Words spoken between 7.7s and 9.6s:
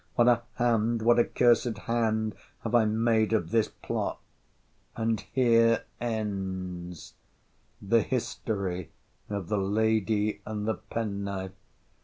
The history of the